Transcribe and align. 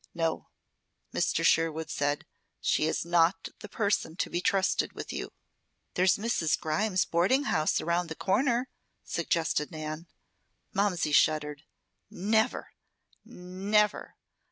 "No," 0.15 0.49
Mr. 1.13 1.45
Sherwood 1.45 1.91
said. 1.91 2.25
"She 2.59 2.85
is 2.87 3.05
not 3.05 3.49
the 3.59 3.69
person 3.69 4.15
to 4.15 4.31
be 4.31 4.41
trusted 4.41 4.93
with 4.93 5.13
you." 5.13 5.31
"There's 5.93 6.17
Mrs. 6.17 6.59
Grimes' 6.59 7.05
boarding 7.05 7.43
house 7.43 7.79
around 7.79 8.07
the 8.09 8.15
corner?" 8.15 8.67
suggested 9.03 9.69
Nan. 9.71 10.07
Momsey 10.73 11.11
shuddered. 11.11 11.61
"Never! 12.09 12.69
Never! 13.23 14.15